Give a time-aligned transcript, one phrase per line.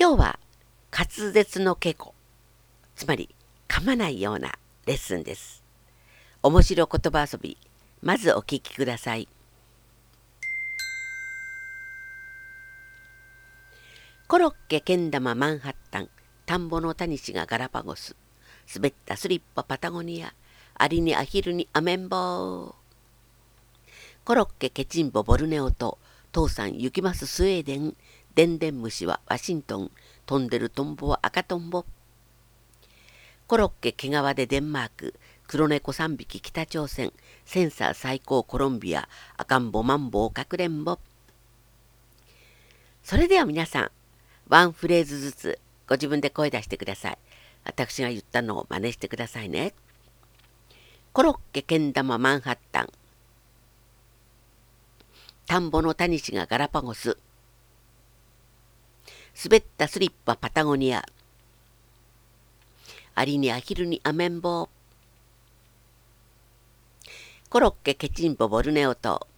[0.00, 0.38] 今日は
[0.96, 2.12] 滑舌の稽古
[2.94, 3.34] つまり
[3.66, 4.52] 噛まないような
[4.86, 5.64] レッスンです。
[6.40, 7.58] 面白言葉遊び
[8.00, 9.26] まずお聞きください。
[14.28, 16.08] コロッケけん玉マンハッタン
[16.46, 18.14] 田んぼのタニシがガラパゴス
[18.72, 20.32] 滑ったスリッパパタゴニア
[20.74, 22.74] アリにアヒルにアメンボー。
[24.24, 25.98] コロッケケチンボボルネオと
[26.30, 27.96] 父さん行きますスウェーデン
[28.38, 29.90] でんでん虫はワシントン
[30.24, 31.84] 飛んでるトンボは赤トンボ。
[33.48, 35.14] コロッケ毛皮でデンマーク
[35.48, 37.12] 黒猫3匹北朝鮮
[37.44, 41.00] センサー最高コロンビア赤ん坊マンボウかくれんぼ。
[43.02, 43.90] それでは皆さん
[44.48, 47.18] ワンフレーズずつご自分で声出してください。
[47.64, 49.74] 私が言ったのを真似してくださいね。
[51.12, 52.88] コロッケけん玉マンハッタン。
[55.44, 57.18] 田んぼのタニシがガラパゴス。
[59.40, 61.06] 滑ったスリッパパタゴニア。
[63.14, 64.68] アリにアヒルにアメンボ。
[67.48, 69.28] コロッケケチンボボルネオと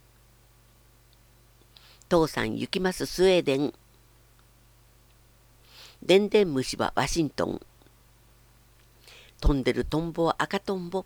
[2.09, 3.75] 父さん行きますスウェーデン。
[6.03, 7.61] でんでん虫はワシントン。
[9.43, 11.05] 飛んでるトンボは赤トンボ。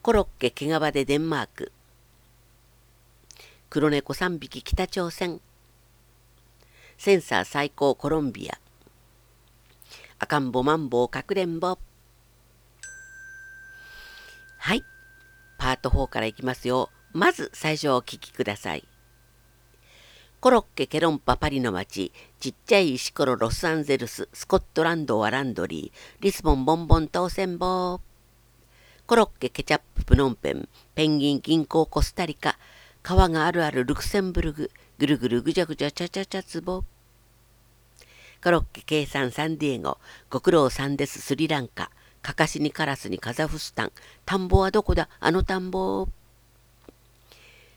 [0.00, 1.72] コロッケ毛皮でデンマーク。
[3.68, 5.40] 黒猫3匹北朝鮮。
[6.98, 8.58] センサー最高コロンビア。
[10.18, 11.78] 赤ん坊マンボウかくれんぼ。
[14.58, 14.82] はい。
[15.58, 16.90] パート4からいきますよ。
[17.12, 18.82] まず最初お聞きください。
[20.40, 24.28] コロッケケロンパパリの町ちっちゃい石ころロサンゼルス。
[24.32, 26.22] スコットランドはランドリー。
[26.22, 28.00] リスボンボンボン当選棒
[29.06, 30.68] コロッケケチャッププノンペン。
[30.96, 32.58] ペンギン銀行コスタリカ。
[33.08, 36.84] 川があるあるルクセンブルグぐるぐるぐじゃぐじゃちゃちゃちゃつぼ。
[38.44, 39.96] コロッケ計算サンディエゴ、
[40.28, 43.92] ご苦労さんですスリランカ、かかしにカラスにカザフスタン、
[44.26, 45.08] 田んぼはどこだ？
[45.20, 46.06] あの田んぼ。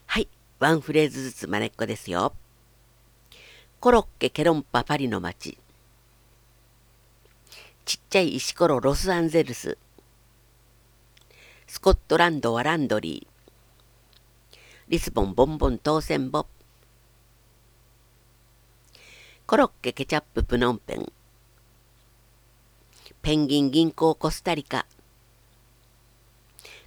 [0.05, 0.27] はい、
[0.59, 2.33] ワンフレーズずつまねっこですよ。
[3.79, 5.57] コロッケケロンパパリの町。
[7.85, 9.77] ちっちゃい石ころロスアンゼルス。
[11.67, 13.30] スコットランドはランドリー。
[14.91, 16.45] リスボンボンボン当選ボ
[19.47, 21.09] コロッケケチャッププノンペン
[23.21, 24.85] ペンギン銀行コスタリカ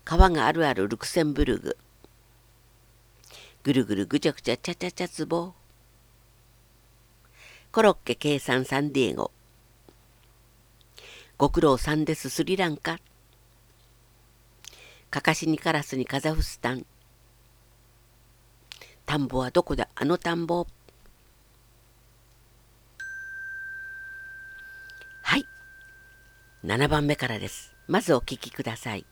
[0.05, 1.79] 川があるあるルクセンブルグ
[3.63, 5.55] ぐるぐるぐちゃぐちゃちゃちゃちゃつぼ
[7.73, 9.31] コロッケ計算サンディエゴ
[11.39, 12.99] ご苦労さんですスリランカ
[15.09, 16.85] かかしにカラスにカザフスタン
[19.15, 19.87] 田んぼはどこだ？
[19.95, 20.67] あの田んぼ。
[25.23, 25.47] はい。
[26.65, 27.77] 7番目からです。
[27.87, 29.07] まずお聞きください。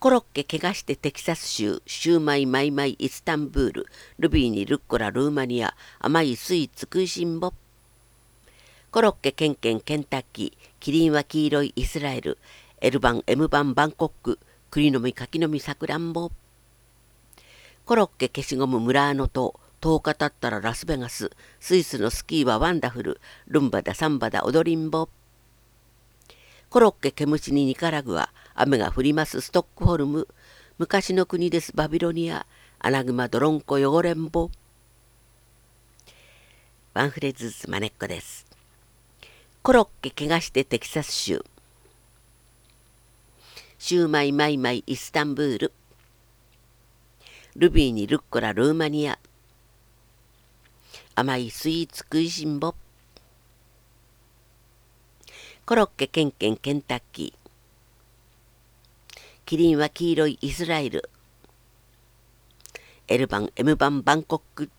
[0.00, 3.86] コロッケ怪我してテキサス州、シューマイマイマイイスタンブール、
[4.18, 7.54] ルビーにルッコラルーマニア、甘いスイーツ食いしん坊。
[8.90, 12.38] コロッケケンケンケンタッキー、キリンは黄色いイスラエル、
[12.80, 14.40] L 版 M 版バンコック、
[14.72, 16.32] 栗の実柿の実さくらんぼ。
[17.88, 21.30] コロッケ消しゴムムラーノ島10日経ったらラスベガス。
[21.58, 23.18] スイスのスキーはワンダフル。
[23.46, 25.08] ルンバだサンバだ踊りんぼ。
[26.68, 28.28] コロッケ毛虫にニカラグア。
[28.54, 30.28] 雨が降りますストックホルム。
[30.76, 31.72] 昔の国です。
[31.74, 32.44] バビロニア。
[32.78, 34.50] アナグマドロンコ汚れんぼ。
[36.92, 38.44] ワンフレーズずつまねっこです。
[39.62, 41.42] コロッケ怪我してテキサス州。
[43.78, 45.72] シューマイマイマイイスタンブール。
[47.58, 49.18] ルビーにルッコラルーマニア。
[51.16, 52.76] 甘いスイーツ食いしん坊。
[55.66, 59.20] コロッケケンケンケンタッキー。
[59.44, 61.10] キリンは黄色いイスラエル。
[63.08, 64.70] L 版 M 版バンコック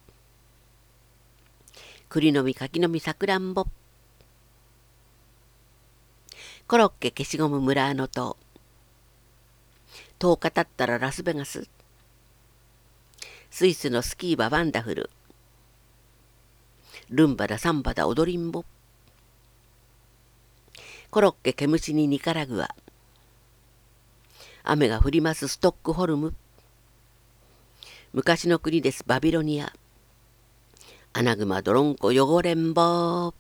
[2.08, 3.68] 栗の実柿の実さくらんぼ。
[6.66, 8.38] コロッケ消しゴム村の塔。
[10.20, 11.68] 10日経ったらラスベガス。
[13.52, 15.10] スイスのスキーはワンダフル。
[17.10, 18.64] ルンバだサンバだ踊りんぼ。
[21.10, 22.70] コロッケ毛虫にニカラグア。
[24.64, 26.36] 雨が降りますストックホルム。
[28.14, 29.74] 昔の国ですバビロニア。
[31.14, 33.34] アナグマドロンコ汚れんぼ